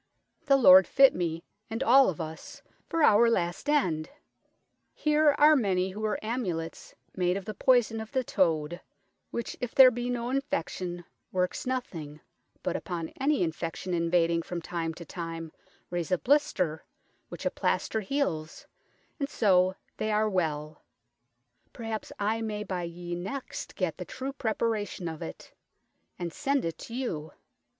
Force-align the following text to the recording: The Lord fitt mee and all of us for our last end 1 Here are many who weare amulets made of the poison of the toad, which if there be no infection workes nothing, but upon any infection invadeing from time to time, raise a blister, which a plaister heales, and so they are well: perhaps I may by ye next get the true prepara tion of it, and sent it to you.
The 0.47 0.57
Lord 0.57 0.87
fitt 0.87 1.13
mee 1.13 1.43
and 1.69 1.83
all 1.83 2.09
of 2.09 2.19
us 2.19 2.63
for 2.89 3.03
our 3.03 3.29
last 3.29 3.69
end 3.69 4.07
1 4.07 4.17
Here 4.95 5.35
are 5.37 5.55
many 5.55 5.91
who 5.91 6.01
weare 6.01 6.17
amulets 6.25 6.95
made 7.15 7.37
of 7.37 7.45
the 7.45 7.53
poison 7.53 8.01
of 8.01 8.11
the 8.11 8.23
toad, 8.23 8.81
which 9.29 9.55
if 9.61 9.75
there 9.75 9.91
be 9.91 10.09
no 10.09 10.31
infection 10.31 11.05
workes 11.31 11.67
nothing, 11.67 12.19
but 12.63 12.75
upon 12.75 13.09
any 13.21 13.43
infection 13.43 13.93
invadeing 13.93 14.43
from 14.43 14.59
time 14.59 14.95
to 14.95 15.05
time, 15.05 15.51
raise 15.91 16.11
a 16.11 16.17
blister, 16.17 16.83
which 17.29 17.45
a 17.45 17.51
plaister 17.51 18.01
heales, 18.01 18.65
and 19.19 19.29
so 19.29 19.75
they 19.97 20.11
are 20.11 20.27
well: 20.27 20.81
perhaps 21.73 22.11
I 22.17 22.41
may 22.41 22.63
by 22.63 22.85
ye 22.85 23.13
next 23.13 23.75
get 23.75 23.99
the 23.99 24.05
true 24.05 24.33
prepara 24.33 24.87
tion 24.87 25.07
of 25.07 25.21
it, 25.21 25.53
and 26.17 26.33
sent 26.33 26.65
it 26.65 26.79
to 26.79 26.95
you. 26.95 27.33